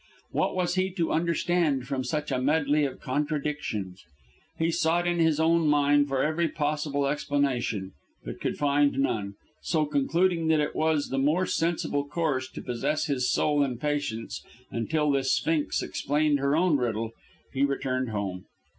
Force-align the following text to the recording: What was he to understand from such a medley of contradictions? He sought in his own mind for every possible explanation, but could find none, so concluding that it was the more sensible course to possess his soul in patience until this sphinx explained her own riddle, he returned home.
What 0.31 0.55
was 0.55 0.73
he 0.73 0.89
to 0.93 1.11
understand 1.11 1.85
from 1.85 2.03
such 2.03 2.31
a 2.31 2.41
medley 2.41 2.85
of 2.85 2.99
contradictions? 2.99 4.03
He 4.57 4.71
sought 4.71 5.05
in 5.05 5.19
his 5.19 5.39
own 5.39 5.67
mind 5.67 6.07
for 6.07 6.23
every 6.23 6.47
possible 6.49 7.05
explanation, 7.05 7.91
but 8.25 8.41
could 8.41 8.57
find 8.57 8.97
none, 8.97 9.35
so 9.61 9.85
concluding 9.85 10.47
that 10.47 10.59
it 10.59 10.75
was 10.75 11.09
the 11.09 11.19
more 11.19 11.45
sensible 11.45 12.03
course 12.07 12.49
to 12.53 12.63
possess 12.63 13.05
his 13.05 13.29
soul 13.31 13.63
in 13.63 13.77
patience 13.77 14.43
until 14.71 15.11
this 15.11 15.35
sphinx 15.35 15.83
explained 15.83 16.39
her 16.39 16.55
own 16.55 16.77
riddle, 16.77 17.11
he 17.53 17.63
returned 17.63 18.09
home. 18.09 18.45